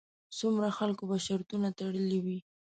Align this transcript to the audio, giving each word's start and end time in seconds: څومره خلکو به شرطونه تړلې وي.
څومره 0.39 0.67
خلکو 0.77 1.03
به 1.09 1.17
شرطونه 1.27 1.67
تړلې 1.79 2.19
وي. 2.25 2.37